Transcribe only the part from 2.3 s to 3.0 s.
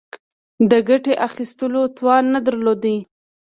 نه درلود.